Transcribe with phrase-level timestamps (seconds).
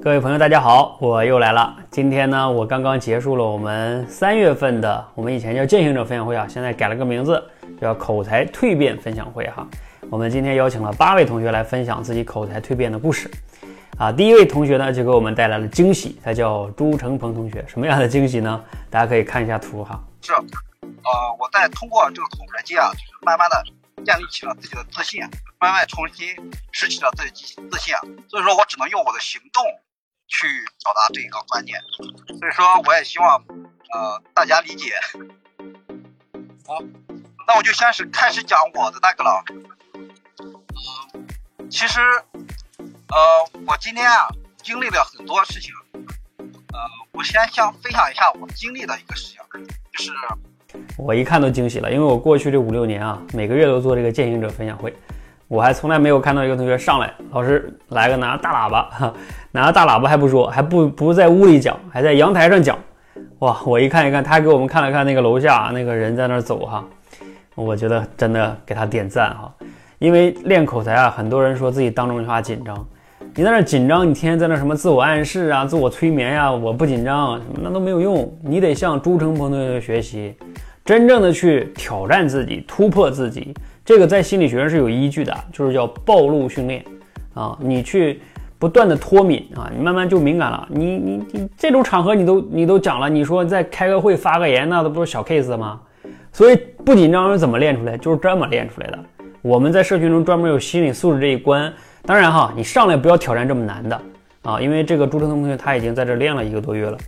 [0.00, 1.76] 各位朋友，大家好，我又来了。
[1.90, 7.42] 今天呢，我刚刚结束了我们三月份的，我们以前叫践行者分享会啊，现在改了个名字，
[7.80, 9.66] 叫口才蜕变分享会哈。
[10.08, 13.28] 我们今天邀请了八位同学来分享自己口才蜕变的故事
[13.98, 14.12] 啊。
[14.12, 17.64] 第一位同学呢，就给我们带来了惊喜，他叫朱成鹏同学。
[17.66, 18.64] 什么样的惊喜呢？
[18.88, 20.00] 大家可以看一下图哈。
[20.22, 23.64] 是，呃，我在通过这个口才机啊，就是慢慢的
[24.04, 25.20] 建立起了自己的自信，
[25.58, 26.28] 慢慢重新
[26.70, 28.00] 拾起了自己自信啊。
[28.28, 29.64] 所以说我只能用我的行动。
[30.28, 30.46] 去
[30.84, 31.80] 表达这一个观点，
[32.38, 33.42] 所以说我也希望，
[33.92, 34.92] 呃，大家理解。
[36.66, 36.78] 好，
[37.46, 39.42] 那我就先是开始讲我的那个了。
[40.38, 41.26] 嗯，
[41.70, 42.00] 其实，
[43.08, 43.16] 呃，
[43.66, 44.28] 我今天啊
[44.62, 46.78] 经历了很多事情，呃，
[47.12, 49.40] 我先想分享一下我经历的一个事情，
[49.92, 50.12] 就是
[50.98, 54.94] 我一看都惊喜了，因为我过去这五六年啊，每个月都做这个践行者分享会。
[55.48, 59.14] 我还从来没有看到一个同学上来，老师来个拿大喇叭，哈，
[59.50, 62.78] 拿着大喇叭还不说，还不不在屋里讲，还在阳台上讲，
[63.38, 63.58] 哇！
[63.64, 66.84] 我一看一看，他给我们看了看那个楼下那个人在那走哈，
[67.54, 69.50] 我觉得真的给他点赞哈，
[69.98, 72.86] 因为练口才啊，很多人说自己当众讲话紧张，
[73.34, 80.36] 你在那紧张，你天天在那什么自我暗示啊、自我催眠呀，我不紧张，那都没有用，你得向朱成鹏同学学习，
[80.84, 83.54] 真正的去挑战自己，突破自己。
[83.88, 86.84] 这个在心理学上是有依据的，就是叫暴露训练
[87.32, 88.20] 啊，你去
[88.58, 90.68] 不断的脱敏啊，你慢慢就敏感了。
[90.70, 95.80] 你你你这种场合你都你都讲了，你说再开个会发个言，那都不是小 case 吗？
[96.34, 97.96] 所以不紧张是怎么练出来？
[97.96, 98.98] 就是这么练出来的。
[99.40, 101.72] 我们在社群中专门有心理素质这一关。
[102.02, 103.98] 当然哈，你上来不要挑战这么难的
[104.42, 106.98] 啊，因为这个朱成同学他已经在这练了一个多月了。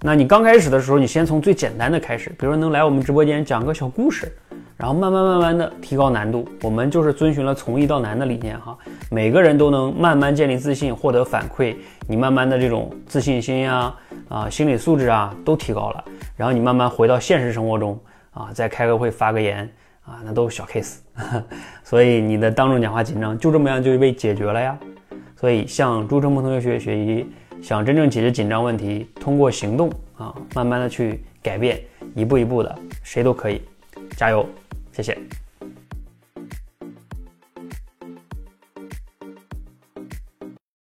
[0.00, 4.32] 那你刚开始的时候，你先从最简单的开始，比如说能来我们直播间讲个小故事。
[4.80, 8.74] 然后慢慢慢慢的提高难度，我们就是遵循了从易到难的理念哈，
[9.10, 11.76] 每个人都能慢慢建立自信，获得反馈，
[12.08, 13.94] 你慢慢的这种自信心呀，
[14.30, 16.02] 啊心理素质啊都提高了，
[16.34, 19.70] 然后你慢慢回到现实生活中啊，再开个会发个言
[20.02, 21.00] 啊，那都是小 case，
[21.84, 24.78] 所以你的当众讲话紧张就这么样就被解决了呀。
[25.36, 27.26] 所以向朱成鹏同学学学习，
[27.60, 31.78] 想真正解决紧张问题，通过行动啊，慢慢的去改变，
[32.14, 33.60] 一步一步的，谁都可以，
[34.16, 34.46] 加油。
[34.92, 35.16] 谢谢。